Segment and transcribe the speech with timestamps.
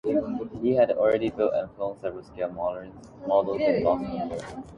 [0.63, 2.87] He had already built and flown several scale models
[3.67, 4.55] in Boston and New York.